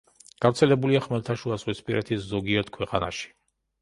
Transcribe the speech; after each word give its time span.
გავრცელებულია 0.45 1.01
ხმელთაშუაზღვისპირეთის 1.07 2.25
ზოგიერთ 2.33 2.73
ქვეყანაში. 2.79 3.33